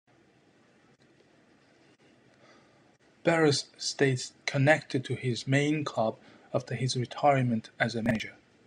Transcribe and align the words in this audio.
Barros 3.23 3.65
stayed 3.77 4.23
connected 4.47 5.05
to 5.05 5.13
his 5.13 5.45
main 5.45 5.85
club 5.85 6.17
after 6.51 6.73
his 6.73 6.97
retirement, 6.97 7.69
as 7.79 7.93
a 7.93 8.01
manager. 8.01 8.35